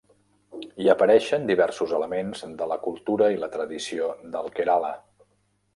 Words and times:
Hi 0.83 0.87
apareixen 0.93 1.45
diversos 1.51 1.93
elements 1.99 2.41
de 2.63 2.69
la 2.73 2.81
cultura 2.89 3.29
i 3.35 3.39
la 3.45 3.53
tradició 3.59 4.13
del 4.37 4.53
Kerala. 4.59 4.93